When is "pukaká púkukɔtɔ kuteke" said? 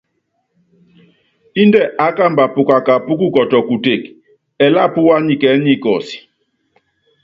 2.53-4.09